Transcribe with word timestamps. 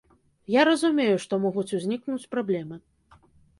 Я 0.59 0.63
разумею, 0.69 1.17
што 1.27 1.33
могуць 1.45 1.75
узнікнуць 1.81 2.29
праблемы. 2.35 2.83